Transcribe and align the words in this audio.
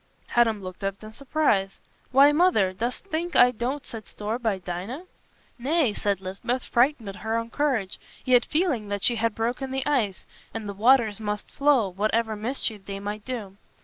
Adam 0.35 0.63
looked 0.63 0.83
up 0.83 1.03
in 1.03 1.13
surprise. 1.13 1.77
"Why, 2.11 2.31
Mother, 2.31 2.73
dost 2.73 3.05
think 3.05 3.35
I 3.35 3.51
don't 3.51 3.85
set 3.85 4.07
store 4.09 4.39
by 4.39 4.57
Dinah?" 4.57 5.03
"Nay," 5.59 5.93
said 5.93 6.19
Lisbeth, 6.21 6.63
frightened 6.63 7.07
at 7.07 7.17
her 7.17 7.37
own 7.37 7.51
courage, 7.51 7.99
yet 8.25 8.43
feeling 8.43 8.87
that 8.87 9.03
she 9.03 9.17
had 9.17 9.35
broken 9.35 9.69
the 9.69 9.85
ice, 9.85 10.25
and 10.55 10.67
the 10.67 10.73
waters 10.73 11.19
must 11.19 11.51
flow, 11.51 11.87
whatever 11.87 12.35
mischief 12.35 12.87
they 12.87 12.99
might 12.99 13.23
do. 13.25 13.57